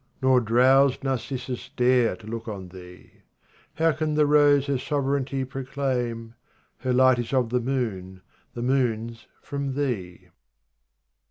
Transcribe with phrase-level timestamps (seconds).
[0.19, 3.21] Nor drowsed Narcissus dare to look on Thee:
[3.75, 6.33] How can the rose her sovereignty proclaim?
[6.79, 8.23] Her light is of the moon,
[8.55, 10.29] the moon 's from Thee.